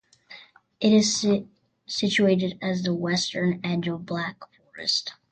[0.79, 1.27] It is
[1.85, 5.13] situated at the western edge of Black Forest.